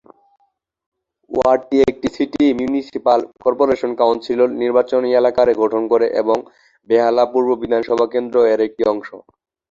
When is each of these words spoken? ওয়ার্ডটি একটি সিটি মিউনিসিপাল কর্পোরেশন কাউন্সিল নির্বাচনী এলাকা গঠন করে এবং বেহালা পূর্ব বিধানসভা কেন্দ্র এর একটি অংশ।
ওয়ার্ডটি 1.31 1.77
একটি 1.83 2.07
সিটি 2.15 2.43
মিউনিসিপাল 2.59 3.19
কর্পোরেশন 3.43 3.91
কাউন্সিল 3.95 4.39
নির্বাচনী 4.61 5.09
এলাকা 5.13 5.41
গঠন 5.61 5.83
করে 5.91 6.07
এবং 6.21 6.37
বেহালা 6.89 7.23
পূর্ব 7.33 7.49
বিধানসভা 7.61 8.05
কেন্দ্র 8.13 8.35
এর 8.53 8.59
একটি 8.67 8.83
অংশ। 8.91 9.09